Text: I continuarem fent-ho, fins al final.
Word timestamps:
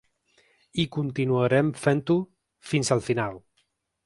I 0.83 0.85
continuarem 0.97 1.69
fent-ho, 1.83 2.17
fins 2.71 2.93
al 2.97 3.05
final. 3.11 3.41